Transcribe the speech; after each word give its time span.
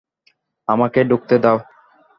আমাকে 0.67 0.99
ঢুকতে 1.03 1.35
দাও! 1.43 1.57